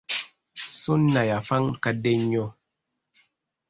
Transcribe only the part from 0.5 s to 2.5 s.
Ssuuna yafa mukadde nnyo.